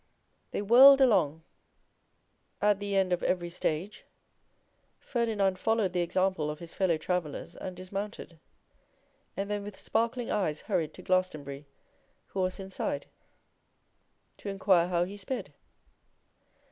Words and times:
They 0.49 0.63
whirled 0.63 0.99
along: 0.99 1.43
at 2.59 2.79
the 2.79 2.95
end 2.95 3.13
of 3.13 3.21
every 3.21 3.51
stage 3.51 4.03
Ferdinand 4.99 5.59
followed 5.59 5.93
the 5.93 5.99
example 6.01 6.49
of 6.49 6.57
his 6.57 6.73
fellow 6.73 6.97
travellers 6.97 7.55
and 7.55 7.75
dismounted, 7.77 8.39
and 9.37 9.47
then 9.47 9.61
with 9.61 9.77
sparkling 9.77 10.31
eyes 10.31 10.61
hurried 10.61 10.95
to 10.95 11.03
Glastonbury, 11.03 11.67
who 12.29 12.39
was 12.41 12.59
inside, 12.59 13.05
to 14.37 14.49
inquire 14.49 14.87
how 14.87 15.03
he 15.03 15.17
sped. 15.17 15.53